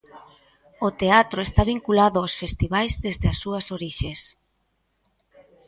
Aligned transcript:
O 0.87 0.89
teatro 1.01 1.39
está 1.47 1.61
vinculado 1.73 2.17
aos 2.19 2.33
festivais 2.41 2.91
desde 3.05 3.25
as 3.31 3.37
súas 3.43 3.65
orixes. 3.77 4.19